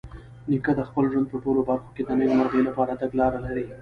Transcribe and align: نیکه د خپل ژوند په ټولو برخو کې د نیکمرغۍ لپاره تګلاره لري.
نیکه 0.49 0.71
د 0.79 0.81
خپل 0.89 1.03
ژوند 1.11 1.27
په 1.31 1.37
ټولو 1.43 1.61
برخو 1.69 1.89
کې 1.95 2.01
د 2.03 2.09
نیکمرغۍ 2.19 2.61
لپاره 2.69 2.99
تګلاره 3.01 3.39
لري. 3.45 3.65